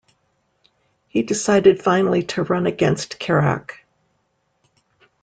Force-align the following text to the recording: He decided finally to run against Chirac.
He 1.09 1.21
decided 1.21 1.83
finally 1.83 2.23
to 2.23 2.41
run 2.41 2.65
against 2.65 3.21
Chirac. 3.21 3.85